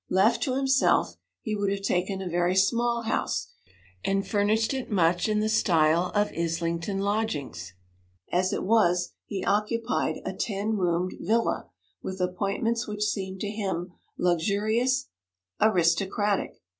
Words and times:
Left 0.09 0.41
to 0.41 0.55
himself, 0.55 1.13
he 1.41 1.55
would 1.55 1.69
have 1.69 1.83
taken 1.83 2.23
a 2.23 2.27
very 2.27 2.55
small 2.55 3.03
house, 3.03 3.51
and 4.03 4.27
furnished 4.27 4.73
it 4.73 4.89
much 4.89 5.29
in 5.29 5.41
the 5.41 5.47
style 5.47 6.11
of 6.15 6.31
Islington 6.35 6.97
lodgings; 7.01 7.73
as 8.31 8.51
it 8.51 8.63
was, 8.63 9.13
he 9.27 9.45
occupied 9.45 10.15
a 10.25 10.33
ten 10.33 10.71
roomed 10.75 11.13
'villa', 11.19 11.67
with 12.01 12.19
appointments 12.19 12.87
which 12.87 13.03
seemed 13.03 13.41
to 13.41 13.49
him 13.49 13.93
luxurious, 14.17 15.07
aristocratic. 15.61 16.55